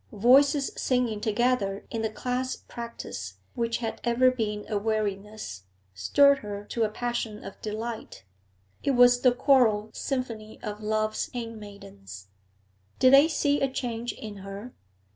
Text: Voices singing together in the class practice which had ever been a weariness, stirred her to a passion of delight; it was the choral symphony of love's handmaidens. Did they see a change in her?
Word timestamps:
Voices 0.13 0.71
singing 0.75 1.21
together 1.21 1.85
in 1.91 2.01
the 2.01 2.09
class 2.09 2.55
practice 2.55 3.35
which 3.53 3.77
had 3.77 4.01
ever 4.03 4.31
been 4.31 4.65
a 4.67 4.75
weariness, 4.75 5.65
stirred 5.93 6.39
her 6.39 6.65
to 6.65 6.81
a 6.81 6.89
passion 6.89 7.43
of 7.43 7.61
delight; 7.61 8.23
it 8.81 8.95
was 8.95 9.21
the 9.21 9.31
choral 9.31 9.91
symphony 9.93 10.59
of 10.63 10.81
love's 10.81 11.29
handmaidens. 11.35 12.29
Did 12.97 13.13
they 13.13 13.27
see 13.27 13.61
a 13.61 13.69
change 13.71 14.11
in 14.13 14.37
her? 14.37 14.73